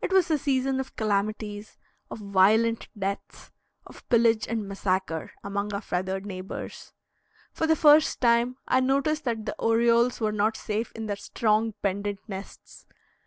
[0.00, 1.76] It was a season of calamities,
[2.10, 3.50] of violent deaths,
[3.84, 6.94] of pillage and massacre, among our feathered neighbors.
[7.52, 11.74] For the first time I noticed that the orioles were not safe in their strong,
[11.82, 12.86] pendent nests.